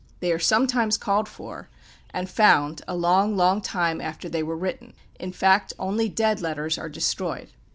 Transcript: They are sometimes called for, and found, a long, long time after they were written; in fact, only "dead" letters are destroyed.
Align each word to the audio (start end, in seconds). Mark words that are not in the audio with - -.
They 0.19 0.31
are 0.31 0.39
sometimes 0.39 0.97
called 0.97 1.29
for, 1.29 1.69
and 2.09 2.27
found, 2.27 2.81
a 2.87 2.95
long, 2.95 3.37
long 3.37 3.61
time 3.61 4.01
after 4.01 4.27
they 4.27 4.41
were 4.41 4.57
written; 4.57 4.93
in 5.19 5.31
fact, 5.31 5.73
only 5.77 6.09
"dead" 6.09 6.41
letters 6.41 6.75
are 6.79 6.89
destroyed. 6.89 7.51